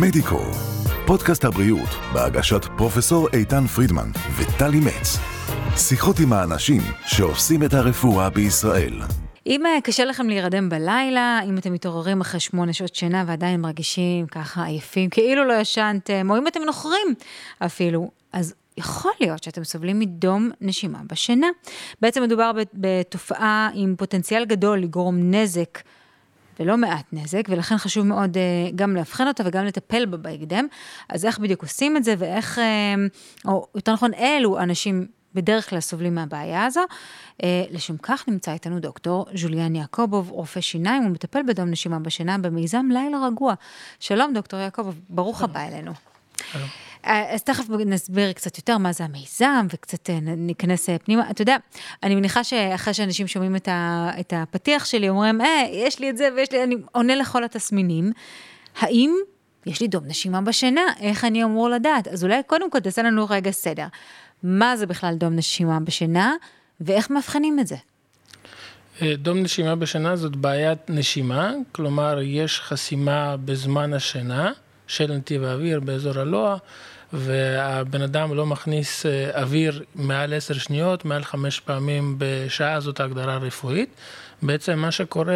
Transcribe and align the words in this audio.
מדיקו, 0.00 0.40
פודקאסט 1.06 1.44
הבריאות 1.44 1.88
בהגשת 2.12 2.64
פרופסור 2.76 3.28
איתן 3.32 3.66
פרידמן 3.66 4.10
וטלי 4.36 4.80
מצ. 4.80 5.18
שיחות 5.76 6.16
עם 6.20 6.32
האנשים 6.32 6.82
שעושים 7.06 7.62
את 7.62 7.74
הרפואה 7.74 8.30
בישראל. 8.30 9.00
אם 9.46 9.66
אה, 9.66 9.80
קשה 9.84 10.04
לכם 10.04 10.28
להירדם 10.28 10.68
בלילה, 10.68 11.40
אם 11.48 11.58
אתם 11.58 11.72
מתעוררים 11.72 12.20
אחרי 12.20 12.40
שמונה 12.40 12.72
שעות 12.72 12.94
שינה 12.94 13.24
ועדיין 13.26 13.60
מרגישים 13.60 14.26
ככה 14.26 14.64
עייפים, 14.64 15.10
כאילו 15.10 15.44
לא 15.44 15.54
ישנתם, 15.54 16.30
או 16.30 16.38
אם 16.38 16.48
אתם 16.48 16.60
נוחרים 16.66 17.14
אפילו, 17.58 18.10
אז 18.32 18.54
יכול 18.76 19.12
להיות 19.20 19.42
שאתם 19.42 19.64
סובלים 19.64 19.98
מדום 19.98 20.50
נשימה 20.60 20.98
בשינה. 21.06 21.46
בעצם 22.00 22.22
מדובר 22.22 22.52
בתופעה 22.74 23.70
עם 23.74 23.94
פוטנציאל 23.98 24.44
גדול 24.44 24.78
לגרום 24.78 25.34
נזק. 25.34 25.78
ולא 26.60 26.76
מעט 26.76 27.04
נזק, 27.12 27.42
ולכן 27.48 27.78
חשוב 27.78 28.06
מאוד 28.06 28.36
uh, 28.36 28.74
גם 28.74 28.96
לאבחן 28.96 29.28
אותה 29.28 29.42
וגם 29.46 29.64
לטפל 29.64 30.06
בה 30.06 30.16
בהקדם. 30.16 30.66
אז 31.08 31.24
איך 31.24 31.38
בדיוק 31.38 31.62
עושים 31.62 31.96
את 31.96 32.04
זה, 32.04 32.14
ואיך, 32.18 32.58
uh, 32.58 32.60
או 33.48 33.66
יותר 33.74 33.92
נכון, 33.92 34.14
אילו 34.14 34.58
אנשים 34.58 35.06
בדרך 35.34 35.70
כלל 35.70 35.80
סובלים 35.80 36.14
מהבעיה 36.14 36.64
הזו. 36.64 36.80
Uh, 37.38 37.44
לשם 37.70 37.96
כך 37.96 38.28
נמצא 38.28 38.52
איתנו 38.52 38.80
דוקטור 38.80 39.26
ז'וליאן 39.34 39.74
יעקובוב, 39.74 40.30
רופא 40.30 40.60
שיניים, 40.60 41.02
הוא 41.02 41.10
מטפל 41.10 41.42
בדום 41.48 41.70
נשימה 41.70 41.98
בשינה 41.98 42.38
במיזם 42.38 42.86
לילה 42.90 43.26
רגוע. 43.26 43.54
שלום, 44.00 44.32
דוקטור 44.34 44.60
יעקובוב, 44.60 45.00
ברוך 45.08 45.42
הבא 45.42 45.60
אלינו. 45.68 45.92
שלום. 46.52 46.68
אה, 47.06 47.34
אז 47.34 47.42
תכף 47.42 47.64
נסביר 47.86 48.32
קצת 48.32 48.58
יותר 48.58 48.78
מה 48.78 48.92
זה 48.92 49.04
המיזם, 49.04 49.66
וקצת 49.70 50.10
אה, 50.10 50.18
ניכנס 50.22 50.90
אה, 50.90 50.98
פנימה. 50.98 51.30
אתה 51.30 51.42
יודע, 51.42 51.56
אני 52.02 52.14
מניחה 52.14 52.44
שאחרי 52.44 52.94
שאנשים 52.94 53.26
שומעים 53.26 53.56
את, 53.56 53.68
ה, 53.68 54.10
את 54.20 54.32
הפתיח 54.36 54.84
שלי, 54.84 55.08
אומרים, 55.08 55.40
אה, 55.40 55.64
יש 55.72 55.98
לי 55.98 56.10
את 56.10 56.16
זה 56.16 56.28
ויש 56.36 56.52
לי, 56.52 56.62
אני 56.62 56.76
עונה 56.92 57.14
לכל 57.14 57.44
התסמינים. 57.44 58.12
האם 58.80 59.14
יש 59.66 59.80
לי 59.80 59.88
דום 59.88 60.04
נשימה 60.06 60.40
בשינה? 60.40 60.82
איך 61.00 61.24
אני 61.24 61.44
אמור 61.44 61.68
לדעת? 61.68 62.08
אז 62.08 62.24
אולי 62.24 62.42
קודם 62.46 62.70
כל 62.70 62.80
תעשה 62.80 63.02
לנו 63.02 63.26
רגע 63.30 63.50
סדר. 63.50 63.86
מה 64.42 64.76
זה 64.76 64.86
בכלל 64.86 65.14
דום 65.14 65.36
נשימה 65.36 65.80
בשינה, 65.80 66.34
ואיך 66.80 67.10
מאבחנים 67.10 67.60
את 67.60 67.66
זה? 67.66 67.76
דום 69.02 69.38
נשימה 69.38 69.76
בשינה 69.76 70.16
זאת 70.16 70.36
בעיית 70.36 70.78
נשימה, 70.88 71.52
כלומר 71.72 72.18
יש 72.22 72.60
חסימה 72.60 73.36
בזמן 73.36 73.92
השינה 73.92 74.52
של 74.86 75.12
נתיב 75.12 75.44
האוויר 75.44 75.80
באזור 75.80 76.18
הלוע, 76.18 76.56
והבן 77.12 78.02
אדם 78.02 78.34
לא 78.34 78.46
מכניס 78.46 79.06
אה, 79.06 79.42
אוויר 79.42 79.84
מעל 79.94 80.34
עשר 80.34 80.54
שניות, 80.54 81.04
מעל 81.04 81.24
חמש 81.24 81.60
פעמים 81.60 82.14
בשעה, 82.18 82.80
זאת 82.80 83.00
ההגדרה 83.00 83.34
הרפואית. 83.34 83.88
בעצם 84.42 84.78
מה 84.78 84.90
שקורה, 84.90 85.34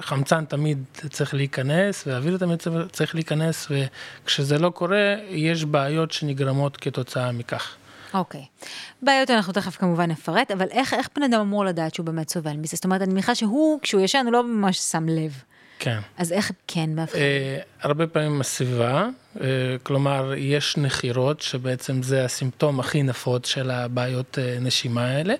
חמצן 0.00 0.44
תמיד 0.44 0.84
צריך 1.10 1.34
להיכנס, 1.34 2.04
ואוויר 2.06 2.38
תמיד 2.38 2.62
צריך 2.92 3.14
להיכנס, 3.14 3.68
וכשזה 3.70 4.58
לא 4.58 4.70
קורה, 4.70 5.14
יש 5.28 5.64
בעיות 5.64 6.12
שנגרמות 6.12 6.76
כתוצאה 6.76 7.32
מכך. 7.32 7.74
אוקיי. 8.14 8.40
Okay. 8.40 8.66
בעיות 9.02 9.30
אנחנו 9.30 9.52
תכף 9.52 9.76
כמובן 9.76 10.10
נפרט, 10.10 10.50
אבל 10.50 10.66
איך, 10.70 10.94
איך 10.94 11.08
בן 11.16 11.22
אדם 11.22 11.40
אמור 11.40 11.64
לדעת 11.64 11.94
שהוא 11.94 12.06
באמת 12.06 12.30
סובל 12.30 12.56
מזה? 12.56 12.76
זאת 12.76 12.84
אומרת, 12.84 13.02
אני 13.02 13.12
מניחה 13.12 13.34
שהוא, 13.34 13.80
כשהוא 13.82 14.02
ישן, 14.02 14.22
הוא 14.24 14.32
לא 14.32 14.44
ממש 14.44 14.78
שם 14.78 15.08
לב. 15.08 15.42
כן. 15.80 15.98
אז 16.18 16.32
איך 16.32 16.52
כן 16.66 16.90
מאבחנים? 16.94 17.22
אה, 17.22 17.58
הרבה 17.82 18.06
פעמים 18.06 18.40
הסביבה, 18.40 19.08
אה, 19.40 19.46
כלומר, 19.82 20.32
יש 20.36 20.76
נחירות, 20.76 21.40
שבעצם 21.40 22.02
זה 22.02 22.24
הסימפטום 22.24 22.80
הכי 22.80 23.02
נפוץ 23.02 23.46
של 23.46 23.70
הבעיות 23.70 24.38
אה, 24.38 24.58
נשימה 24.60 25.06
האלה. 25.06 25.34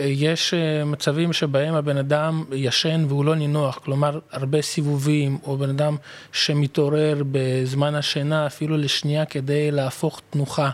יש 0.00 0.54
מצבים 0.86 1.32
שבהם 1.32 1.74
הבן 1.74 1.96
אדם 1.96 2.44
ישן 2.52 3.04
והוא 3.08 3.24
לא 3.24 3.34
נינוח, 3.34 3.78
כלומר, 3.84 4.18
הרבה 4.30 4.62
סיבובים, 4.62 5.38
או 5.44 5.56
בן 5.56 5.68
אדם 5.68 5.96
שמתעורר 6.32 7.22
בזמן 7.32 7.94
השינה 7.94 8.46
אפילו 8.46 8.76
לשנייה 8.76 9.24
כדי 9.24 9.70
להפוך 9.70 10.20
תנוחה. 10.30 10.70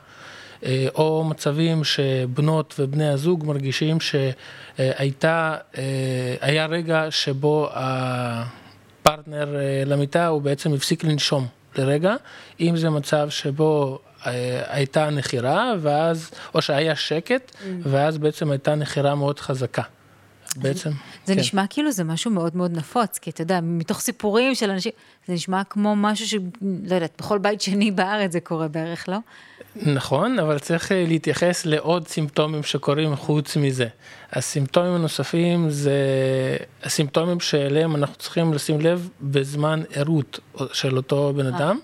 אה, 0.65 0.87
או 0.95 1.25
מצבים 1.25 1.85
שבנות 1.85 2.75
ובני 2.79 3.09
הזוג 3.09 3.47
מרגישים 3.47 3.99
שהייתה, 4.01 5.57
אה, 5.79 5.83
היה 6.41 6.67
רגע 6.67 7.07
שבו 7.11 7.69
הפרטנר 7.73 9.57
אה, 9.57 9.83
למיטה 9.87 10.27
הוא 10.27 10.43
בעצם 10.43 10.75
הפסיק 10.75 11.05
לנשום 11.05 11.47
לרגע, 11.77 12.15
אם 12.61 12.77
זה 12.77 12.91
מצב 12.91 13.31
שבו 13.31 13.99
הייתה 14.69 15.11
נחירה, 15.11 15.73
ואז, 15.81 16.31
או 16.55 16.63
שהיה 16.63 16.97
שקט, 16.97 17.51
mm. 17.51 17.65
ואז 17.83 18.19
בעצם 18.19 18.51
הייתה 18.51 18.75
נחירה 18.75 19.15
מאוד 19.15 19.41
חזקה. 19.41 19.83
בעצם. 20.57 20.91
זה 21.25 21.35
כן. 21.35 21.41
נשמע 21.41 21.65
כאילו 21.71 21.93
זה 21.93 22.05
משהו 22.05 22.31
מאוד 22.31 22.57
מאוד 22.57 22.77
נפוץ, 22.77 23.19
כי 23.19 23.31
אתה 23.31 23.43
יודע, 23.43 23.61
מתוך 23.63 24.01
סיפורים 24.01 24.55
של 24.55 24.71
אנשים, 24.71 24.93
זה 25.27 25.35
נשמע 25.35 25.65
כמו 25.65 25.97
משהו 25.97 26.27
ש... 26.27 26.35
לא 26.61 26.95
יודעת, 26.95 27.13
בכל 27.19 27.39
בית 27.39 27.61
שני 27.61 27.91
בארץ 27.91 28.33
זה 28.33 28.41
קורה 28.41 28.69
בערך, 28.69 29.09
לא? 29.09 29.19
נכון, 29.77 30.39
אבל 30.39 30.59
צריך 30.59 30.93
אה, 30.93 31.05
להתייחס 31.09 31.67
לעוד 31.67 32.09
סימפטומים 32.09 32.63
שקורים 32.63 33.17
חוץ 33.17 33.57
מזה. 33.57 33.87
הסימפטומים 34.33 34.93
הנוספים 34.93 35.71
זה 35.71 35.97
הסימפטומים 36.83 37.41
שאליהם 37.41 37.97
אנחנו 37.97 38.15
צריכים 38.15 38.55
לשים 38.55 38.81
לב 38.81 39.09
בזמן 39.21 39.83
ערות 39.95 40.39
של 40.73 40.97
אותו 40.97 41.33
בן 41.37 41.53
אה. 41.53 41.59
אדם. 41.59 41.79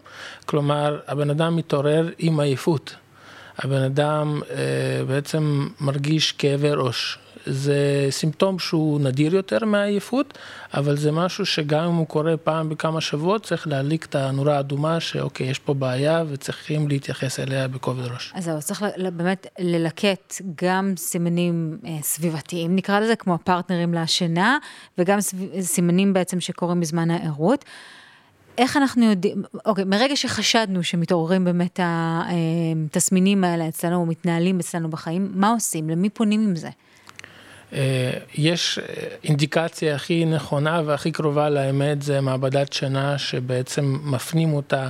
כלומר, 0.46 1.00
הבן 1.06 1.30
אדם 1.30 1.56
מתעורר 1.56 2.08
עם 2.18 2.40
עייפות. 2.40 2.94
הבן 3.58 3.82
אדם 3.82 4.40
אה, 4.50 4.56
בעצם 5.06 5.68
מרגיש 5.80 6.32
כאבי 6.32 6.70
ראש. 6.70 7.18
זה 7.46 8.06
סימפטום 8.10 8.58
שהוא 8.58 9.00
נדיר 9.00 9.34
יותר 9.34 9.64
מהעייפות, 9.64 10.38
אבל 10.74 10.96
זה 10.96 11.12
משהו 11.12 11.46
שגם 11.46 11.84
אם 11.84 11.94
הוא 11.94 12.06
קורה 12.06 12.36
פעם 12.36 12.68
בכמה 12.68 13.00
שבועות, 13.00 13.46
צריך 13.46 13.68
להדליק 13.68 14.04
את 14.04 14.14
הנורה 14.14 14.56
האדומה, 14.56 15.00
שאוקיי, 15.00 15.50
יש 15.50 15.58
פה 15.58 15.74
בעיה 15.74 16.24
וצריכים 16.28 16.88
להתייחס 16.88 17.40
אליה 17.40 17.68
בכובד 17.68 18.04
ראש. 18.04 18.32
אז 18.34 18.44
זהו, 18.44 18.60
צריך 18.60 18.84
באמת 19.12 19.46
ללקט 19.58 20.34
גם 20.62 20.92
סימנים 20.96 21.78
אה, 21.86 21.98
סביבתיים, 22.02 22.76
נקרא 22.76 23.00
לזה, 23.00 23.16
כמו 23.16 23.34
הפרטנרים 23.34 23.94
להשינה, 23.94 24.58
וגם 24.98 25.18
סימנים 25.60 26.12
בעצם 26.12 26.40
שקורים 26.40 26.80
בזמן 26.80 27.10
הערות. 27.10 27.64
איך 28.58 28.76
אנחנו 28.76 29.04
יודעים, 29.04 29.42
אוקיי, 29.66 29.84
מרגע 29.84 30.16
שחשדנו 30.16 30.82
שמתעוררים 30.82 31.44
באמת 31.44 31.80
התסמינים 31.82 33.44
אה, 33.44 33.50
האלה 33.50 33.68
אצלנו, 33.68 34.06
מתנהלים 34.06 34.58
אצלנו 34.60 34.90
בחיים, 34.90 35.30
מה 35.34 35.50
עושים? 35.50 35.90
למי 35.90 36.10
פונים 36.10 36.40
עם 36.40 36.56
זה? 36.56 36.68
אה, 37.72 38.10
יש 38.34 38.78
אה, 38.78 38.84
אינדיקציה 39.24 39.94
הכי 39.94 40.24
נכונה 40.24 40.82
והכי 40.84 41.12
קרובה 41.12 41.50
לאמת 41.50 42.02
זה 42.02 42.20
מעבדת 42.20 42.72
שינה 42.72 43.18
שבעצם 43.18 43.98
מפנים 44.02 44.52
אותה 44.52 44.88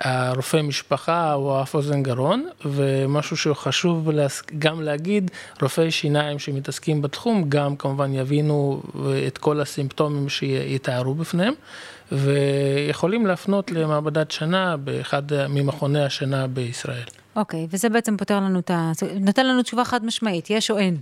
הרופא 0.00 0.62
משפחה 0.62 1.34
או 1.34 1.62
אף 1.62 1.74
אוזן 1.74 2.02
גרון 2.02 2.48
ומשהו 2.64 3.36
שהוא 3.36 3.56
חשוב 3.56 4.10
גם 4.58 4.82
להגיד 4.82 5.30
רופאי 5.62 5.90
שיניים 5.90 6.38
שמתעסקים 6.38 7.02
בתחום 7.02 7.44
גם 7.48 7.76
כמובן 7.76 8.14
יבינו 8.14 8.82
את 9.26 9.38
כל 9.38 9.60
הסימפטומים 9.60 10.28
שיתארו 10.28 11.14
בפניהם 11.14 11.54
ויכולים 12.12 13.26
להפנות 13.26 13.70
למעבדת 13.70 14.30
שינה 14.30 14.76
באחד 14.76 15.22
ממכוני 15.48 16.04
השינה 16.04 16.46
בישראל. 16.46 17.04
אוקיי, 17.36 17.64
okay, 17.64 17.68
וזה 17.70 17.88
בעצם 17.88 18.16
פותר 18.16 18.36
לנו 18.36 18.58
את 18.58 18.70
ה... 18.70 18.92
נותן 19.20 19.46
לנו 19.46 19.62
תשובה 19.62 19.84
חד 19.84 20.04
משמעית, 20.04 20.50
יש 20.50 20.70
או 20.70 20.78
אין. 20.78 20.96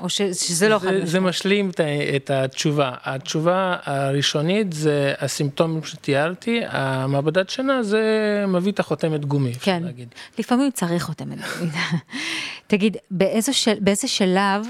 או 0.00 0.08
ש, 0.08 0.22
שזה 0.22 0.68
לא 0.68 0.78
חד 0.78 0.86
משמעית? 0.86 1.06
זה 1.06 1.20
משלים 1.20 1.70
את, 1.70 1.80
את 2.16 2.30
התשובה. 2.30 2.92
התשובה 3.04 3.76
הראשונית 3.84 4.72
זה 4.72 5.14
הסימפטומים 5.18 5.84
שתיארתי, 5.84 6.60
המעבדת 6.68 7.50
שינה 7.50 7.82
זה 7.82 8.02
מביא 8.48 8.72
את 8.72 8.80
החותמת 8.80 9.24
גומי, 9.24 9.50
אפשר 9.50 9.64
כן. 9.64 9.82
להגיד. 9.82 10.08
לפעמים 10.38 10.70
צריך 10.70 11.02
חותמת 11.02 11.38
גומי. 11.58 11.70
תגיד, 12.66 12.96
באיזה, 13.10 13.52
של, 13.52 13.74
באיזה 13.80 14.08
שלב 14.08 14.66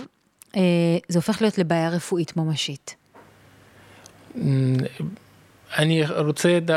אה, 0.56 0.60
זה 1.08 1.18
הופך 1.18 1.42
להיות 1.42 1.58
לבעיה 1.58 1.88
רפואית 1.88 2.36
ממשית? 2.36 2.96
אני 5.78 6.02
רוצה 6.16 6.58
ד... 6.60 6.70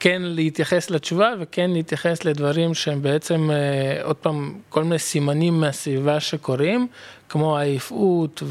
כן 0.00 0.22
להתייחס 0.22 0.90
לתשובה 0.90 1.32
וכן 1.40 1.70
להתייחס 1.70 2.24
לדברים 2.24 2.74
שהם 2.74 3.02
בעצם, 3.02 3.50
אה, 3.50 4.02
עוד 4.02 4.16
פעם, 4.16 4.58
כל 4.68 4.84
מיני 4.84 4.98
סימנים 4.98 5.60
מהסביבה 5.60 6.20
שקורים, 6.20 6.86
כמו 7.30 7.58
העייפות 7.58 8.42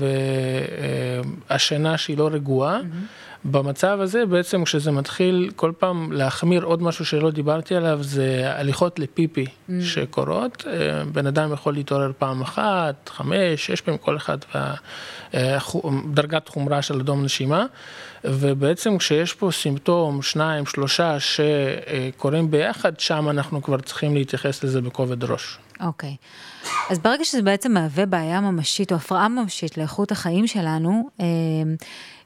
והשינה 1.50 1.98
שהיא 1.98 2.18
לא 2.18 2.30
רגועה. 2.32 2.80
Mm-hmm. 2.80 3.30
במצב 3.46 4.00
הזה 4.02 4.26
בעצם 4.26 4.64
כשזה 4.64 4.92
מתחיל 4.92 5.52
כל 5.56 5.72
פעם 5.80 6.12
להחמיר 6.12 6.64
עוד 6.64 6.82
משהו 6.82 7.06
שלא 7.06 7.32
דיברתי 7.32 7.76
עליו 7.76 8.00
זה 8.02 8.44
הליכות 8.46 9.00
לפיפי 9.00 9.46
mm. 9.46 9.72
שקורות, 9.82 10.64
אה, 10.68 11.04
בן 11.06 11.28
אדם 11.28 11.54
יכול 11.54 11.74
להתעורר 11.74 12.12
פעם 12.18 12.42
אחת, 12.42 13.10
חמש, 13.14 13.66
שש 13.66 13.82
פעמים 13.82 13.98
כל 13.98 14.18
אחד 14.18 14.38
והדרגת 15.34 16.48
אה, 16.48 16.54
חומרה 16.54 16.82
של 16.82 17.00
אדום 17.00 17.24
נשימה 17.24 17.66
ובעצם 18.24 18.98
כשיש 18.98 19.34
פה 19.34 19.50
סימפטום 19.52 20.22
שניים 20.22 20.66
שלושה 20.66 21.18
שקורים 21.20 22.52
ביחד 22.52 23.00
שם 23.00 23.30
אנחנו 23.30 23.62
כבר 23.62 23.78
צריכים 23.78 24.16
להתייחס 24.16 24.64
לזה 24.64 24.82
בכובד 24.82 25.24
ראש. 25.24 25.58
אוקיי. 25.82 26.16
Okay. 26.22 26.68
אז 26.90 27.00
ברגע 27.00 27.26
שזה 27.26 27.42
בעצם 27.42 27.72
מהווה 27.72 28.06
בעיה 28.06 28.42
ממשית 28.42 28.92
או 28.92 28.98
הפרעה 28.98 29.28
ממשית 29.28 29.78
לאיכות 29.78 30.12
החיים 30.12 30.48
שלנו, 30.48 31.10
אה, 31.20 31.26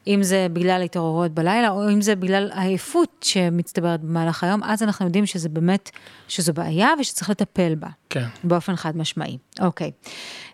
אם 0.06 0.22
זה 0.22 0.46
בגלל 0.52 0.82
התעוררות 0.82 1.30
בלילה, 1.30 1.70
או 1.70 1.90
אם 1.90 2.00
זה 2.00 2.14
בגלל 2.14 2.50
העייפות 2.52 3.24
שמצטברת 3.24 4.00
במהלך 4.00 4.44
היום, 4.44 4.64
אז 4.64 4.82
אנחנו 4.82 5.06
יודעים 5.06 5.26
שזה 5.26 5.48
באמת, 5.48 5.90
שזו 6.28 6.52
בעיה 6.52 6.90
ושצריך 7.00 7.30
לטפל 7.30 7.74
בה. 7.74 7.88
כן. 8.10 8.26
באופן 8.44 8.76
חד 8.76 8.96
משמעי. 8.96 9.38
אוקיי. 9.60 9.90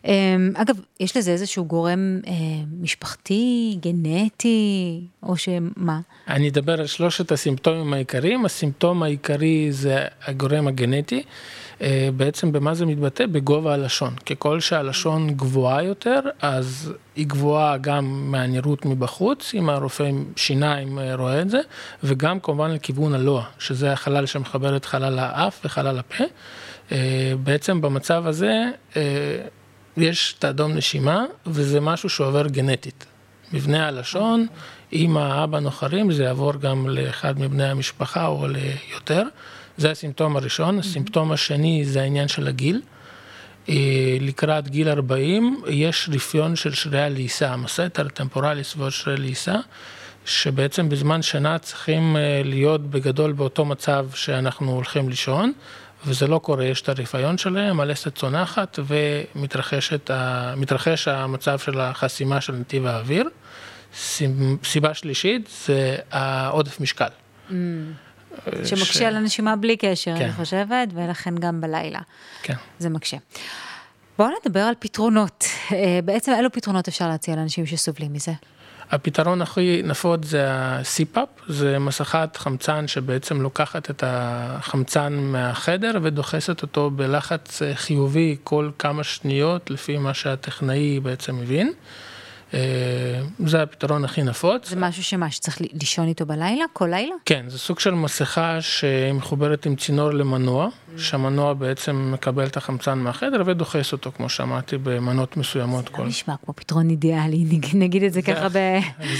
אמ, 0.05 0.52
אגב, 0.55 0.76
יש 1.00 1.17
לזה 1.17 1.31
איזשהו 1.31 1.64
גורם 1.64 2.20
אה, 2.26 2.32
משפחתי, 2.81 3.76
גנטי, 3.81 5.00
או 5.23 5.37
שמה? 5.37 6.00
אני 6.29 6.49
אדבר 6.49 6.81
על 6.81 6.87
שלושת 6.87 7.32
הסימפטומים 7.32 7.93
העיקריים. 7.93 8.44
הסימפטום 8.44 9.02
העיקרי 9.02 9.73
זה 9.73 10.05
הגורם 10.26 10.69
הגנטי. 10.69 11.23
אה, 11.82 12.09
בעצם 12.17 12.53
במה 12.53 12.75
זה 12.75 12.87
מתבטא? 12.87 13.27
בגובה 13.27 13.75
הלשון. 13.75 14.15
ככל 14.15 14.61
שהלשון 14.61 15.31
גבוהה 15.31 15.82
יותר, 15.82 16.21
אז 16.43 16.93
היא 17.17 17.27
גבוהה 17.27 17.79
גם 17.79 18.31
מהנראות 18.31 18.87
מבחוץ, 18.87 19.55
אם 19.55 19.71
הרופא 19.71 20.11
שיניים 20.37 20.99
אה, 20.99 21.15
רואה 21.15 21.41
את 21.41 21.50
זה, 21.50 21.61
וגם 22.05 22.41
כמובן 22.41 22.71
לכיוון 22.71 23.15
הלוע, 23.15 23.44
שזה 23.59 23.93
החלל 23.93 24.27
שמחבר 24.27 24.77
את 24.77 24.85
חלל 24.85 25.19
האף 25.19 25.61
וחלל 25.65 25.99
הפה. 25.99 26.25
אה, 26.93 27.32
בעצם 27.43 27.81
במצב 27.81 28.26
הזה 28.26 28.65
יש 29.97 30.35
את 30.38 30.44
האדום 30.44 30.73
נשימה, 30.73 31.25
וזה 31.47 31.81
משהו 31.81 32.09
שעובר 32.09 32.47
גנטית. 32.47 33.06
מבנה 33.53 33.88
הלשון, 33.88 34.47
אם 34.93 35.17
האבא 35.17 35.61
נוחרים, 35.61 36.12
זה 36.12 36.23
יעבור 36.23 36.53
גם 36.53 36.88
לאחד 36.88 37.41
מבני 37.41 37.65
המשפחה 37.65 38.26
או 38.26 38.47
ליותר. 38.49 39.23
זה 39.81 39.91
הסימפטום 39.91 40.37
הראשון. 40.37 40.79
הסימפטום 40.79 41.32
השני 41.32 41.85
זה 41.85 42.00
העניין 42.00 42.29
של 42.29 42.49
הגיל. 42.49 42.82
אה, 43.69 43.75
לקראת 44.21 44.69
גיל 44.69 44.88
40 44.88 45.62
יש 45.69 46.11
רפיון 46.12 46.56
של 46.56 46.75
שרירי 46.75 47.03
הלעיסה, 47.03 47.53
המסתר 47.53 48.09
טמפורליס 48.09 48.77
ועוד 48.77 48.93
שרירי 48.93 49.21
לעיסה, 49.21 49.56
שבעצם 50.25 50.88
בזמן 50.88 51.23
שנה 51.23 51.59
צריכים 51.59 52.17
אה, 52.17 52.43
להיות 52.44 52.91
בגדול 52.91 53.32
באותו 53.32 53.65
מצב 53.65 54.06
שאנחנו 54.15 54.73
הולכים 54.73 55.09
לישון, 55.09 55.53
וזה 56.06 56.26
לא 56.26 56.38
קורה, 56.38 56.65
יש 56.65 56.83
את 56.83 56.88
הרפיון 56.88 57.38
שלהם, 57.38 57.81
הלסת 57.81 58.15
צונחת 58.15 58.79
ומתרחש 58.87 61.09
המצב 61.09 61.59
של 61.59 61.81
החסימה 61.81 62.41
של 62.41 62.53
נתיב 62.53 62.87
האוויר. 62.87 63.29
סיבה 64.65 64.94
שלישית 64.94 65.49
זה 65.67 65.97
העודף 66.11 66.81
משקל. 66.81 67.09
Mm. 67.50 67.53
שמקשה 68.65 68.85
ש... 68.85 69.03
על 69.03 69.17
הנשימה 69.17 69.56
בלי 69.56 69.77
קשר, 69.77 70.15
כן. 70.19 70.25
אני 70.25 70.32
חושבת, 70.32 70.88
ולכן 70.94 71.35
גם 71.35 71.61
בלילה. 71.61 72.00
כן. 72.43 72.55
זה 72.79 72.88
מקשה. 72.88 73.17
בואו 74.19 74.31
נדבר 74.44 74.61
על 74.61 74.75
פתרונות. 74.79 75.44
אה, 75.73 75.99
בעצם 76.05 76.32
אילו 76.32 76.53
פתרונות 76.53 76.88
אפשר 76.88 77.09
להציע 77.09 77.37
לאנשים 77.37 77.67
שסובלים 77.67 78.12
מזה? 78.12 78.32
הפתרון 78.91 79.43
הכי 79.43 79.82
נפוץ 79.85 80.21
זה 80.25 80.53
ה-CPAP, 80.53 81.43
זה 81.49 81.79
מסכת 81.79 82.37
חמצן 82.37 82.88
שבעצם 82.88 83.41
לוקחת 83.41 83.91
את 83.91 84.05
החמצן 84.06 85.12
מהחדר 85.12 85.99
ודוחסת 86.03 86.62
אותו 86.62 86.91
בלחץ 86.91 87.62
חיובי 87.75 88.37
כל 88.44 88.71
כמה 88.79 89.05
שניות, 89.05 89.71
לפי 89.71 89.99
מה 89.99 90.15
שהטכנאי 90.15 91.00
בעצם 91.00 91.37
מבין. 91.37 91.73
אה, 92.55 92.58
זה 93.47 93.62
הפתרון 93.62 94.05
הכי 94.05 94.23
נפוץ. 94.23 94.69
זה 94.70 94.76
משהו 94.76 95.05
שמה, 95.05 95.31
שצריך 95.31 95.58
לישון 95.61 96.08
איתו 96.08 96.26
בלילה? 96.26 96.64
כל 96.73 96.87
לילה? 96.87 97.14
כן, 97.25 97.44
זה 97.49 97.58
סוג 97.58 97.81
של 97.81 97.91
מסכה 97.91 98.61
שהיא 98.61 99.12
מחוברת 99.12 99.67
עם 99.67 99.76
צינור 99.76 100.11
למנוע, 100.11 100.69
שהמנוע 100.97 101.55
בעצם 101.55 102.12
מקבל 102.14 102.47
את 102.47 102.56
החמצן 102.56 102.99
מהחדר 102.99 103.43
ודוחס 103.47 103.93
אותו, 103.93 104.12
כמו 104.12 104.29
שאמרתי, 104.29 104.79
במנות 104.79 105.37
מסוימות. 105.37 105.85
זה 105.93 105.99
לא 105.99 106.06
נשמע 106.06 106.35
כמו 106.44 106.55
פתרון 106.55 106.91
אידיאלי, 106.91 107.44
נגיד 107.75 108.02
את 108.02 108.12
זה 108.12 108.23
ככה 108.23 108.49
ב... 108.49 108.58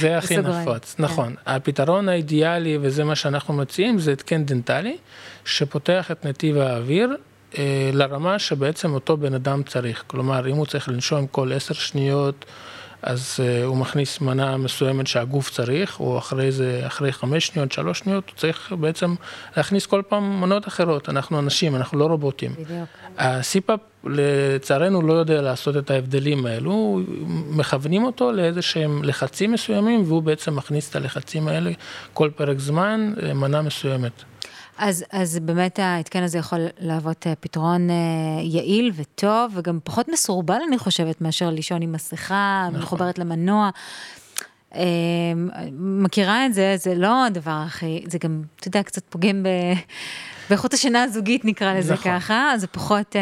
זה 0.00 0.17
הכי 0.19 0.37
נפוץ, 0.37 0.94
כן. 0.94 1.03
נכון. 1.03 1.35
הפתרון 1.47 2.09
האידיאלי, 2.09 2.79
וזה 2.81 3.05
מה 3.05 3.15
שאנחנו 3.15 3.55
מציעים, 3.55 3.99
זה 3.99 4.12
התקן 4.12 4.44
דנטלי, 4.44 4.97
שפותח 5.44 6.11
את 6.11 6.27
נתיב 6.27 6.56
האוויר. 6.56 7.17
אה, 7.59 7.91
לרמה 7.93 8.38
שבעצם 8.38 8.94
אותו 8.94 9.17
בן 9.17 9.35
אדם 9.35 9.62
צריך, 9.62 10.05
כלומר 10.06 10.50
אם 10.50 10.56
הוא 10.56 10.67
צריך 10.67 10.88
לנשום 10.88 11.27
כל 11.27 11.53
עשר 11.53 11.75
שניות 11.75 12.44
אז 13.02 13.41
uh, 13.41 13.64
הוא 13.64 13.76
מכניס 13.76 14.20
מנה 14.20 14.56
מסוימת 14.56 15.06
שהגוף 15.06 15.50
צריך, 15.50 16.00
או 16.00 16.19
אחרי 16.19 16.52
זה, 16.52 16.82
אחרי 16.87 17.12
חמש 17.12 17.47
שניות, 17.47 17.73
שלוש 17.73 17.99
שניות, 17.99 18.29
הוא 18.29 18.37
צריך 18.37 18.73
בעצם 18.81 19.14
להכניס 19.56 19.87
כל 19.87 20.02
פעם 20.08 20.41
מנות 20.41 20.69
אחרות. 20.69 21.08
אנחנו 21.08 21.38
אנשים, 21.38 21.76
אנחנו 21.76 21.99
לא 21.99 22.05
רובוטים. 22.05 22.52
בדיוק. 22.52 22.88
הסיפאפ 23.19 23.81
לצערנו 24.05 25.02
לא 25.02 25.12
יודע 25.12 25.43
לעשות 25.43 25.76
את 25.76 25.91
ההבדלים 25.91 26.47
האלו, 26.47 27.00
מכוונים 27.50 28.05
אותו 28.05 28.32
לאיזה 28.32 28.62
שהם 28.62 29.05
לחצים 29.05 29.53
מסוימים, 29.53 30.03
והוא 30.06 30.23
בעצם 30.23 30.56
מכניס 30.56 30.91
את 30.91 30.96
הלחצים 30.96 31.49
האלה 31.49 31.70
כל 32.12 32.31
פרק 32.37 32.58
זמן, 32.58 33.12
אה, 33.23 33.35
מנה 33.35 33.62
מסוימת. 33.62 34.25
אז, 34.81 35.05
אז 35.11 35.38
באמת 35.38 35.79
ההתקן 35.79 36.23
הזה 36.23 36.38
יכול 36.38 36.59
להוות 36.79 37.27
אה, 37.27 37.35
פתרון 37.41 37.91
אה, 37.91 37.94
יעיל 38.43 38.93
וטוב, 38.94 39.53
וגם 39.55 39.79
פחות 39.85 40.09
מסורבל, 40.09 40.59
אני 40.69 40.79
חושבת, 40.79 41.21
מאשר 41.21 41.50
לישון 41.50 41.82
עם 41.82 41.93
מסכה, 41.93 42.67
נכון. 42.69 42.82
מחוברת 42.82 43.19
למנוע. 43.19 43.71
אה, 44.75 44.82
מכירה 45.79 46.47
את 46.47 46.55
זה, 46.55 46.75
זה 46.77 46.94
לא 46.94 47.27
הדבר 47.27 47.62
הכי, 47.67 48.05
זה 48.06 48.19
גם, 48.19 48.43
אתה 48.56 48.69
יודע, 48.69 48.82
קצת 48.82 49.03
פוגם 49.09 49.43
ב... 49.43 49.49
באיכות 50.50 50.75
השינה 50.75 51.03
הזוגית 51.03 51.44
נקרא 51.44 51.75
לזה 51.75 51.93
נכון. 51.93 52.19
ככה, 52.19 52.53
אז 52.53 52.67
פחות, 52.73 53.17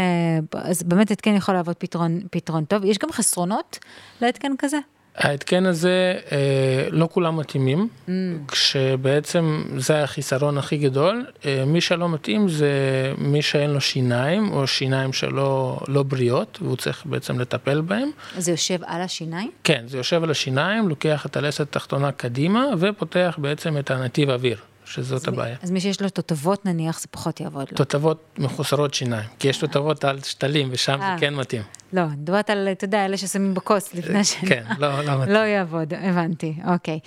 אז 0.53 0.83
באמת 0.83 1.11
התקן 1.11 1.35
יכול 1.35 1.55
להוות 1.55 1.77
פתרון, 1.79 2.21
פתרון 2.31 2.65
טוב. 2.65 2.85
יש 2.85 2.99
גם 2.99 3.13
חסרונות 3.13 3.79
להתקן 4.21 4.53
כזה? 4.59 4.79
ההתקן 5.19 5.67
הזה, 5.67 6.15
אה, 6.33 6.89
לא 6.91 7.09
כולם 7.13 7.37
מתאימים, 7.37 7.89
mm. 8.07 8.11
כשבעצם 8.49 9.63
זה 9.77 10.03
החיסרון 10.03 10.59
הכי 10.59 10.77
גדול. 10.77 11.27
אה, 11.45 11.65
מי 11.67 11.81
שלא 11.81 12.09
מתאים 12.09 12.49
זה 12.49 12.73
מי 13.19 13.43
שאין 13.43 13.71
לו 13.71 13.81
שיניים, 13.81 14.53
או 14.53 14.67
שיניים 14.67 15.13
שלא 15.13 15.81
לא 15.89 16.03
בריאות, 16.03 16.59
והוא 16.63 16.77
צריך 16.77 17.07
בעצם 17.07 17.41
לטפל 17.41 17.81
בהם. 17.81 18.11
זה 18.39 18.51
יושב 18.51 18.79
על 18.87 19.01
השיניים? 19.01 19.51
כן, 19.65 19.85
זה 19.87 19.97
יושב 19.99 20.23
על 20.23 20.31
השיניים, 20.31 20.89
לוקח 20.89 21.27
את 21.27 21.37
הלסת 21.37 21.61
התחתונה 21.61 22.13
קדימה, 22.13 22.65
ופותח 22.79 23.39
בעצם 23.39 23.79
את 23.79 23.91
הנתיב 23.91 24.31
אוויר. 24.31 24.59
שזאת 24.89 25.29
אז 25.29 25.35
הבעיה. 25.35 25.57
אז 25.63 25.71
מי 25.71 25.81
שיש 25.81 26.03
לו 26.03 26.09
תותבות 26.11 26.67
נניח, 26.67 27.01
זה 27.01 27.07
פחות 27.11 27.41
יעבוד 27.41 27.67
לו. 27.71 27.77
תותבות 27.77 28.25
מחוסרות 28.39 28.95
שיניים, 28.95 29.29
כי 29.39 29.49
יש 29.49 29.59
תותבות 29.59 30.05
על 30.05 30.21
שתלים, 30.23 30.69
ושם 30.71 30.99
זה 30.99 31.05
אה. 31.05 31.17
כן 31.21 31.35
מתאים. 31.35 31.63
לא, 31.93 32.01
אני 32.01 32.11
מדברת 32.17 32.51
על, 32.51 32.69
אתה 32.73 32.85
יודע, 32.85 33.05
אלה 33.05 33.17
ששמים 33.17 33.55
בכוס 33.55 33.95
לפני 33.95 34.19
השנה. 34.19 34.49
כן, 34.49 34.65
לא, 34.79 35.05
לא 35.05 35.15
מתאים. 35.19 35.35
לא 35.35 35.39
יעבוד, 35.39 35.95
הבנתי, 35.95 36.55
אוקיי. 36.67 36.99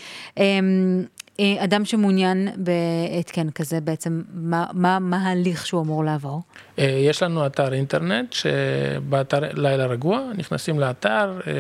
אה, 1.42 1.64
אדם 1.64 1.86
שמעוניין 1.86 2.48
בהתקן 2.58 3.50
כזה, 3.50 3.82
בעצם, 3.82 4.22
מה, 4.34 4.66
מה, 4.74 5.00
מה 5.00 5.18
ההליך 5.18 5.66
שהוא 5.66 5.82
אמור 5.82 6.04
לעבור? 6.04 6.42
אה, 6.80 6.84
יש 6.84 7.24
לנו 7.24 7.46
אתר 7.46 7.74
אינטרנט, 7.74 8.34
שבאתר 8.34 9.40
לילה 9.54 9.86
רגוע, 9.86 10.22
נכנסים 10.38 10.80
לאתר, 10.80 11.40
אה, 11.48 11.54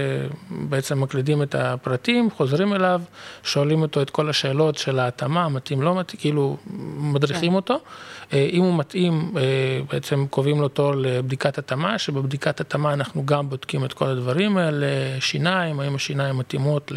בעצם 0.50 1.02
מקלידים 1.02 1.44
את 1.44 1.56
הפרטים, 1.56 2.30
חוזרים 2.32 2.74
אליו, 2.74 3.02
שואלים 3.44 3.82
אותו 3.82 4.02
את 4.02 4.10
כל 4.10 4.30
השאלות 4.30 4.78
של 4.78 5.00
ההתאמה, 5.00 5.50
מתאים, 5.50 5.82
לא 5.82 6.00
מתאים, 6.00 6.20
כאילו 6.22 6.58
מדריכים 6.98 7.50
כן. 7.50 7.56
אותו. 7.56 7.80
אם 8.34 8.62
הוא 8.64 8.78
מתאים, 8.78 9.34
בעצם 9.92 10.26
קובעים 10.30 10.62
לו 10.62 10.68
תור 10.68 10.96
לבדיקת 10.96 11.58
התאמה, 11.58 12.00
שבבדיקת 12.00 12.62
התאמה 12.62 12.94
אנחנו 12.94 13.26
גם 13.26 13.50
בודקים 13.50 13.86
את 13.86 13.94
כל 13.94 14.06
הדברים 14.06 14.58
האלה, 14.58 14.88
שיניים, 15.20 15.80
האם 15.80 15.96
השיניים 15.96 16.38
מתאימות 16.38 16.92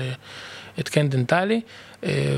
להתקן 0.79 1.09
דנטלי. 1.09 1.61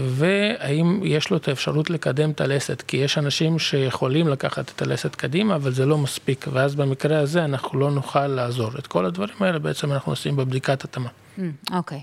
והאם 0.08 1.00
יש 1.04 1.30
לו 1.30 1.36
את 1.36 1.48
האפשרות 1.48 1.90
לקדם 1.90 2.30
את 2.30 2.40
הלסת, 2.40 2.82
כי 2.86 2.96
יש 2.96 3.18
אנשים 3.18 3.58
שיכולים 3.58 4.28
לקחת 4.28 4.72
את 4.76 4.82
הלסת 4.82 5.14
קדימה, 5.14 5.54
אבל 5.54 5.72
זה 5.72 5.86
לא 5.86 5.98
מספיק, 5.98 6.46
ואז 6.52 6.74
במקרה 6.74 7.18
הזה 7.18 7.44
אנחנו 7.44 7.78
לא 7.78 7.90
נוכל 7.90 8.26
לעזור. 8.26 8.70
את 8.78 8.86
כל 8.86 9.06
הדברים 9.06 9.36
האלה 9.40 9.58
בעצם 9.58 9.92
אנחנו 9.92 10.12
עושים 10.12 10.36
בבדיקת 10.36 10.84
התאמה. 10.84 11.08
Mm, 11.08 11.40
אוקיי, 11.72 12.02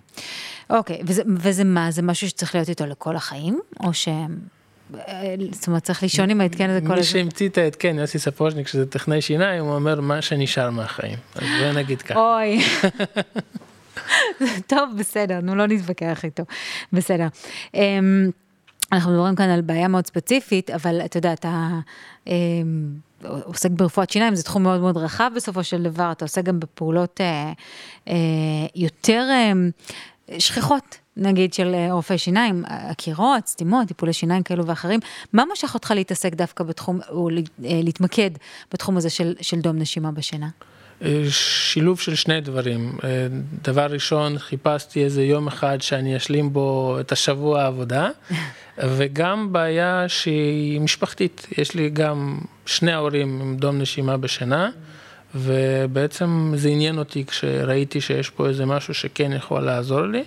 אוקיי, 0.70 1.02
וזה, 1.06 1.22
וזה 1.38 1.64
מה, 1.64 1.92
זה 1.92 2.02
משהו 2.02 2.30
שצריך 2.30 2.56
להיות 2.56 2.70
איתו 2.70 2.86
לכל 2.86 3.16
החיים, 3.16 3.60
או 3.80 3.94
ש... 3.94 4.08
זאת 5.52 5.68
אומרת, 5.68 5.84
צריך 5.84 6.04
לישון 6.04 6.30
עם 6.30 6.42
ההתקן 6.42 6.70
הזה 6.70 6.80
כל 6.80 6.86
הזמן. 6.86 6.96
מי 6.96 7.04
שהמציא 7.04 7.50
את 7.50 7.58
ההתקן, 7.58 8.00
יוסי 8.00 8.20
ספוז'ניק, 8.20 8.68
שזה 8.68 8.86
טכנאי 8.86 9.22
שיניים, 9.22 9.64
הוא 9.64 9.76
אומר 9.76 10.02
מה 10.02 10.22
שנשאר 10.22 10.70
מהחיים. 10.70 11.18
אז 11.36 11.44
בוא 11.62 11.72
נגיד 11.72 12.02
ככה. 12.02 12.20
אוי. 12.20 12.60
טוב, 14.68 14.90
בסדר, 14.98 15.40
נו, 15.42 15.56
לא 15.56 15.68
נתווכח 15.68 16.26
איתו. 16.26 16.44
בסדר. 16.94 17.28
אמ, 17.74 18.30
אנחנו 18.92 19.12
מדברים 19.12 19.36
כאן 19.36 19.50
על 19.50 19.62
בעיה 19.62 19.88
מאוד 19.88 20.08
ספציפית, 20.08 20.70
אבל 20.70 21.02
אתה 21.06 21.18
יודע, 21.18 21.34
אתה 21.34 21.70
אמ, 22.28 22.34
עוסק 23.24 23.72
ברפואת 23.72 24.10
שיניים, 24.10 24.36
זה 24.36 24.44
תחום 24.44 24.64
מאוד 24.64 24.82
מאוד 24.82 24.98
רחב 24.98 25.32
בסופו 25.36 25.64
של 25.64 25.84
דבר, 25.84 26.12
אתה 26.12 26.26
עושה 26.26 26.42
גם 26.42 26.60
בפעולות 26.60 27.22
אה, 27.22 27.52
אה, 28.08 28.14
יותר 28.76 29.28
אה, 29.30 29.52
שכיחות. 30.40 30.98
נגיד 31.18 31.54
של 31.54 31.76
רופאי 31.92 32.18
שיניים, 32.18 32.64
עקירות, 32.68 33.48
סתימות, 33.48 33.88
טיפולי 33.88 34.14
שיניים 34.14 34.44
כאלו 34.44 34.66
ואחרים, 34.66 35.00
מה 35.34 35.44
משך 35.52 35.74
אותך 35.74 35.92
להתעסק 35.92 36.34
דווקא 36.34 36.64
בתחום, 36.64 37.00
או 37.10 37.30
להתמקד 37.60 38.32
בתחום 38.74 38.98
הזה 38.98 39.10
של, 39.10 39.36
של 39.42 39.60
דום 39.60 39.78
נשימה 39.78 40.12
בשינה? 40.12 40.50
שילוב 41.30 42.00
של 42.00 42.16
שני 42.16 42.42
דברים. 42.42 42.98
דבר 43.62 43.86
ראשון, 43.86 44.38
חיפשתי 44.38 45.04
איזה 45.04 45.24
יום 45.24 45.48
אחד 45.48 45.82
שאני 45.82 46.18
אשלים 46.18 46.54
בו 46.54 46.98
את 47.00 47.12
השבוע 47.12 47.62
העבודה, 47.62 48.10
וגם 48.98 49.54
בעיה 49.54 50.06
שהיא 50.08 50.82
משפחתית. 50.82 51.48
יש 51.58 51.76
לי 51.76 51.90
גם 51.90 52.40
שני 52.66 52.92
ההורים 52.92 53.42
עם 53.42 53.58
דום 53.58 53.82
נשימה 53.82 54.18
בשינה. 54.18 54.70
ובעצם 55.36 56.54
זה 56.56 56.70
עניין 56.70 56.98
אותי 56.98 57.26
כשראיתי 57.26 58.02
שיש 58.02 58.30
פה 58.30 58.48
איזה 58.48 58.66
משהו 58.66 58.94
שכן 58.94 59.32
יכול 59.32 59.62
לעזור 59.62 60.02
לי, 60.02 60.24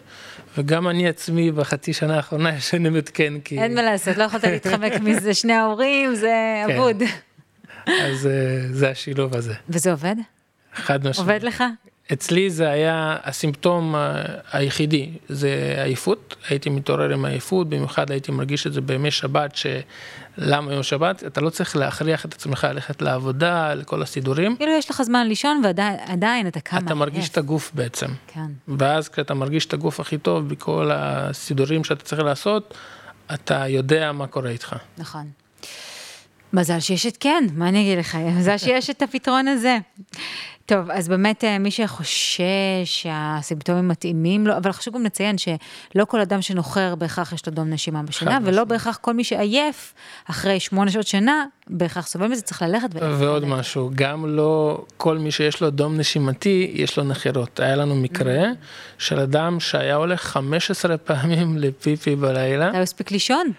וגם 0.59 0.89
אני 0.89 1.09
עצמי 1.09 1.53
בחצי 1.53 1.93
שנה 1.93 2.17
האחרונה 2.17 2.57
ישן 2.57 2.87
עם 2.87 2.97
התקן 2.97 3.41
כי... 3.41 3.59
אין 3.59 3.75
מה 3.75 3.83
לעשות, 3.83 4.17
לא 4.17 4.25
יכולת 4.25 4.45
להתחמק 4.45 4.93
מזה, 5.05 5.35
שני 5.35 5.53
ההורים, 5.53 6.15
זה 6.15 6.65
כן. 6.67 6.75
אבוד. 6.75 7.03
אז 7.87 8.27
אה, 8.27 8.33
זה 8.71 8.91
השילוב 8.91 9.37
הזה. 9.37 9.55
וזה 9.69 9.91
עובד? 9.91 10.17
חד 10.77 11.09
משמעית. 11.09 11.19
עובד 11.19 11.43
לך? 11.43 11.65
אצלי 12.13 12.51
זה 12.51 12.71
היה 12.71 13.17
הסימפטום 13.25 13.95
היחידי, 14.53 15.11
זה 15.29 15.75
עייפות, 15.85 16.37
הייתי 16.49 16.71
מתעורר 16.71 17.13
עם 17.13 17.25
עייפות, 17.25 17.69
במיוחד 17.69 18.11
הייתי 18.11 18.33
מרגיש 18.33 18.67
את 18.67 18.73
זה 18.73 18.81
בימי 18.81 19.11
שבת, 19.11 19.57
שלמה 19.57 20.73
יום 20.73 20.83
שבת? 20.83 21.25
אתה 21.25 21.41
לא 21.41 21.51
צריך 21.51 21.77
להכריח 21.77 22.25
את 22.25 22.35
עצמך 22.35 22.67
ללכת 22.71 23.03
לעבודה, 23.03 23.75
לכל 23.75 24.03
הסידורים. 24.03 24.57
כאילו 24.57 24.73
יש 24.73 24.91
לך 24.91 25.03
זמן 25.03 25.27
לישון 25.27 25.63
ועדיין 25.65 26.47
אתה 26.47 26.61
קם 26.61 26.77
אתה 26.77 26.95
מרגיש 26.95 27.29
את 27.29 27.39
הגוף 27.39 27.71
בעצם. 27.75 28.09
כן. 28.27 28.77
ואז 28.79 29.09
כשאתה 29.09 29.35
מרגיש 29.35 29.67
את 29.67 29.73
הגוף 29.73 30.01
הכי 30.01 30.19
טוב 30.19 30.49
בכל 30.49 30.91
הסידורים 30.95 31.85
שאתה 31.85 32.05
צריך 32.05 32.23
לעשות, 32.23 32.75
אתה 33.35 33.69
יודע 33.69 34.13
מה 34.13 34.27
קורה 34.27 34.51
איתך. 34.51 34.77
נכון. 34.99 35.31
מזל 36.53 36.81
שיש 36.81 37.07
את 37.07 37.17
כן, 37.21 37.45
מה 37.55 37.69
אני 37.69 37.81
אגיד 37.81 37.99
לך, 37.99 38.15
מזל 38.39 38.59
שיש 38.59 38.91
את 38.91 39.03
הפתרון 39.03 39.49
הזה. 39.49 39.79
טוב, 40.67 40.91
אז 40.91 41.09
באמת 41.09 41.45
אה, 41.45 41.59
מי 41.59 41.71
שחושש 41.71 42.43
שהסימפטומים 42.85 43.89
מתאימים 43.89 44.47
לו, 44.47 44.57
אבל 44.57 44.73
חשוב 44.73 44.95
גם 44.95 45.05
לציין 45.05 45.37
שלא 45.39 46.05
כל 46.05 46.21
אדם 46.21 46.43
שנוחר 46.43 46.95
בהכרח 46.95 47.33
יש 47.33 47.47
לו 47.47 47.53
דום 47.53 47.71
נשימה 47.71 48.03
בשינה, 48.03 48.39
ולא 48.45 48.65
בהכרח 48.65 48.97
כל 48.97 49.15
מי 49.15 49.25
שעייף 49.25 49.95
אחרי 50.31 50.61
שמונה 50.61 50.91
שעות 50.91 51.07
שינה, 51.07 51.45
בהכרח 51.67 52.07
סובל 52.07 52.27
מזה, 52.27 52.43
צריך 52.43 52.63
ללכת. 52.63 52.89
ועוד 52.95 53.45
משהו, 53.45 53.91
גם 53.95 54.37
לא 54.37 54.85
כל 54.97 55.19
מי 55.19 55.31
שיש 55.31 55.61
לו 55.61 55.71
דום 55.71 55.97
נשימתי, 55.97 56.73
יש 56.75 56.97
לו 56.99 57.05
נחירות. 57.05 57.61
היה 57.61 57.77
לנו 57.77 57.97
מקרה 57.97 58.43
של 58.99 59.21
אדם 59.21 59.61
שהיה 59.61 59.95
הולך 59.95 60.21
15 60.21 60.99
פעמים 60.99 61.59
לפיפי 61.59 62.17
בלילה. 62.17 62.71
אתה 62.71 62.81
הספיק 62.81 63.11
לישון? 63.11 63.53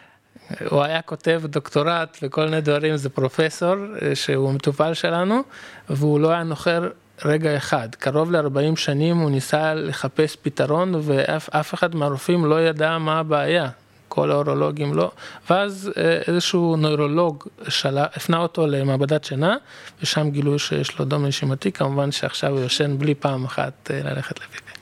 הוא 0.69 0.83
היה 0.83 1.01
כותב 1.01 1.41
דוקטורט 1.45 2.17
וכל 2.21 2.45
מיני 2.45 2.61
דברים, 2.61 2.97
זה 2.97 3.09
פרופסור 3.09 3.75
אה, 4.01 4.15
שהוא 4.15 4.53
מטופל 4.53 4.93
שלנו, 4.93 5.41
והוא 5.89 6.19
לא 6.19 6.31
היה 6.31 6.43
נוחר 6.43 6.89
רגע 7.25 7.57
אחד. 7.57 7.89
קרוב 7.95 8.31
ל-40 8.31 8.75
שנים 8.75 9.17
הוא 9.17 9.31
ניסה 9.31 9.73
לחפש 9.73 10.35
פתרון 10.41 11.01
ואף 11.03 11.73
אחד 11.73 11.95
מהרופאים 11.95 12.45
לא 12.45 12.61
ידע 12.61 12.97
מה 12.97 13.19
הבעיה. 13.19 13.69
כל 14.07 14.31
האורולוגים 14.31 14.93
לא, 14.93 15.11
ואז 15.49 15.91
אה, 15.97 16.21
איזשהו 16.27 16.75
נוירולוג 16.75 17.47
שלה, 17.67 18.05
הפנה 18.13 18.37
אותו 18.37 18.67
למעבדת 18.67 19.23
שינה, 19.23 19.55
ושם 20.01 20.29
גילו 20.29 20.59
שיש 20.59 20.99
לו 20.99 21.05
דום 21.05 21.25
נשימתי, 21.25 21.71
כמובן 21.71 22.11
שעכשיו 22.11 22.51
הוא 22.51 22.59
יושן 22.59 22.97
בלי 22.97 23.15
פעם 23.15 23.45
אחת 23.45 23.91
אה, 23.93 24.01
ללכת 24.03 24.39
לביבי. 24.39 24.76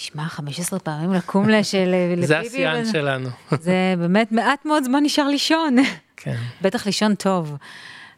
תשמע, 0.00 0.28
15 0.28 0.78
פעמים 0.78 1.12
לקום 1.12 1.48
לשל... 1.48 1.94
זה 2.20 2.38
השיאן 2.38 2.84
שלנו. 2.92 3.28
זה 3.60 3.94
באמת 3.98 4.32
מעט 4.32 4.64
מאוד 4.64 4.84
זמן 4.84 5.02
נשאר 5.02 5.28
לישון. 5.28 5.76
כן. 6.16 6.36
בטח 6.62 6.86
לישון 6.86 7.14
טוב. 7.14 7.56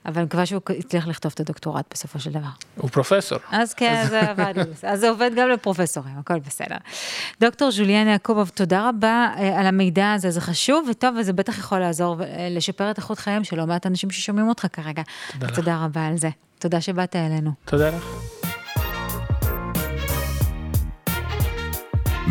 אבל 0.06 0.16
אני 0.16 0.24
מקווה 0.24 0.46
שהוא 0.46 0.60
הצליח 0.78 1.06
לכתוב 1.06 1.32
את 1.34 1.40
הדוקטורט 1.40 1.84
בסופו 1.94 2.20
של 2.20 2.30
דבר. 2.30 2.48
הוא 2.76 2.90
פרופסור. 2.90 3.38
אז 3.50 3.74
כן, 3.74 4.04
זה 4.10 4.20
עבד, 4.20 4.54
אז 4.82 5.00
זה 5.00 5.08
עובד 5.10 5.30
גם 5.36 5.48
לפרופסורים, 5.48 6.14
הכל 6.18 6.38
בסדר. 6.38 6.76
דוקטור 7.40 7.70
ז'וליאן 7.70 8.06
יעקובוב, 8.06 8.48
תודה 8.48 8.88
רבה 8.88 9.28
אה, 9.36 9.60
על 9.60 9.66
המידע 9.66 10.12
הזה, 10.12 10.30
זה 10.30 10.40
חשוב 10.40 10.88
וטוב, 10.90 11.16
וזה 11.20 11.32
בטח 11.32 11.58
יכול 11.58 11.78
לעזור 11.78 12.22
אה, 12.22 12.48
לשפר 12.50 12.90
את 12.90 12.98
איכות 12.98 13.18
חייהם 13.18 13.44
של 13.44 13.56
לא 13.56 13.66
מעט 13.66 13.86
אנשים 13.86 14.10
ששומעים 14.10 14.48
אותך 14.48 14.66
כרגע. 14.72 15.02
תודה 15.32 15.46
לך. 15.46 15.56
תודה 15.56 15.84
רבה 15.84 16.06
על 16.06 16.16
זה. 16.16 16.28
תודה 16.58 16.80
שבאת 16.80 17.16
אלינו. 17.16 17.50
תודה 17.64 17.88
לך. 17.88 18.41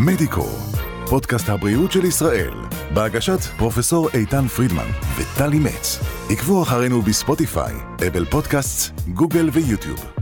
מדיקו, 0.05 0.45
פודקאסט 1.09 1.49
הבריאות 1.49 1.91
של 1.91 2.05
ישראל, 2.05 2.53
בהגשת 2.93 3.39
פרופסור 3.57 4.09
איתן 4.13 4.47
פרידמן 4.47 4.87
וטלי 5.17 5.59
מצ. 5.59 5.99
עקבו 6.29 6.63
אחרינו 6.63 7.01
בספוטיפיי, 7.01 7.73
אפל 8.07 8.25
פודקאסט, 8.25 8.91
גוגל 9.13 9.49
ויוטיוב. 9.53 10.20